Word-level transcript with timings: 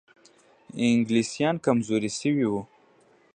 انګلیسان 0.91 1.55
کمزوري 1.65 2.11
شوي 2.19 2.45
وو. 2.51 2.61